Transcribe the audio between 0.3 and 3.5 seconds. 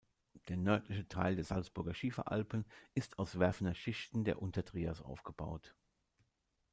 Der nördliche Teil der Salzburger Schieferalpen ist aus